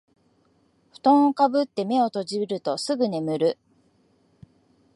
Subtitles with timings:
[0.93, 3.59] ふとんをかぶって目を閉じるとすぐ眠る